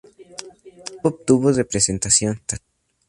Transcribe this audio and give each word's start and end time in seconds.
Tampoco 0.83 1.09
obtuvo 1.09 1.51
representación. 1.53 2.41